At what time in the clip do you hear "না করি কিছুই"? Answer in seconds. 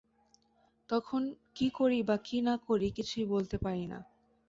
2.41-3.25